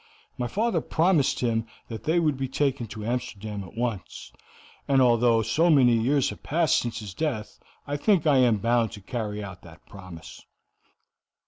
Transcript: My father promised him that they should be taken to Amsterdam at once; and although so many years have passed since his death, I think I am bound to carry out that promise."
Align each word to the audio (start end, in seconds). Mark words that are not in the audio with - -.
My 0.35 0.47
father 0.47 0.81
promised 0.81 1.41
him 1.41 1.67
that 1.87 2.05
they 2.05 2.17
should 2.17 2.35
be 2.35 2.47
taken 2.47 2.87
to 2.87 3.05
Amsterdam 3.05 3.63
at 3.63 3.75
once; 3.77 4.33
and 4.87 4.99
although 4.99 5.43
so 5.43 5.69
many 5.69 5.93
years 5.95 6.31
have 6.31 6.41
passed 6.41 6.79
since 6.79 6.97
his 7.01 7.13
death, 7.13 7.59
I 7.85 7.97
think 7.97 8.25
I 8.25 8.37
am 8.37 8.57
bound 8.57 8.91
to 8.93 9.01
carry 9.01 9.43
out 9.43 9.61
that 9.61 9.85
promise." 9.85 10.41